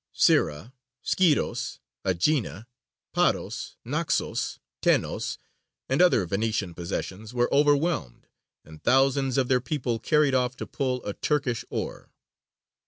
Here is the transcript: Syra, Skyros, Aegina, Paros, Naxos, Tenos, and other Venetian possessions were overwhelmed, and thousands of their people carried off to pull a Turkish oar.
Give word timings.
Syra, 0.13 0.73
Skyros, 1.03 1.77
Aegina, 2.03 2.65
Paros, 3.13 3.75
Naxos, 3.85 4.57
Tenos, 4.81 5.37
and 5.87 6.01
other 6.01 6.25
Venetian 6.25 6.73
possessions 6.73 7.35
were 7.35 7.53
overwhelmed, 7.53 8.25
and 8.65 8.81
thousands 8.81 9.37
of 9.37 9.47
their 9.47 9.61
people 9.61 9.99
carried 9.99 10.33
off 10.33 10.57
to 10.57 10.65
pull 10.65 11.05
a 11.05 11.13
Turkish 11.13 11.63
oar. 11.69 12.09